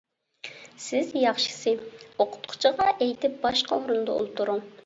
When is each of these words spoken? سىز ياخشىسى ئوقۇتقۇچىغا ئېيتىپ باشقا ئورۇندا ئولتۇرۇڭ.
سىز 0.85 1.11
ياخشىسى 1.23 1.75
ئوقۇتقۇچىغا 1.85 2.91
ئېيتىپ 2.97 3.39
باشقا 3.47 3.81
ئورۇندا 3.81 4.19
ئولتۇرۇڭ. 4.23 4.69